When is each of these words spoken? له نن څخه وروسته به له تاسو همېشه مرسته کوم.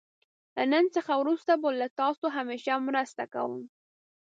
له 0.55 0.63
نن 0.71 0.85
څخه 0.95 1.13
وروسته 1.21 1.53
به 1.61 1.69
له 1.79 1.87
تاسو 1.99 2.25
همېشه 2.37 2.73
مرسته 2.87 3.23
کوم. 3.33 3.53